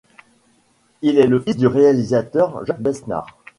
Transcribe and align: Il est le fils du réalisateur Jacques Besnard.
Il 1.03 1.19
est 1.19 1.27
le 1.27 1.39
fils 1.39 1.57
du 1.57 1.67
réalisateur 1.67 2.65
Jacques 2.65 2.81
Besnard. 2.81 3.37